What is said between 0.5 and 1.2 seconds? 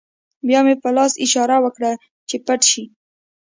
مې په لاس